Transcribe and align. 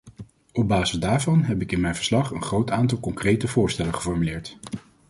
Op 0.53 0.67
basis 0.67 0.99
daarvan 0.99 1.43
heb 1.43 1.61
ik 1.61 1.71
in 1.71 1.79
mijn 1.81 1.95
verslag 1.95 2.31
een 2.31 2.41
groot 2.43 2.71
aantal 2.71 2.99
concrete 2.99 3.47
voorstellen 3.47 3.93
geformuleerd. 3.95 4.57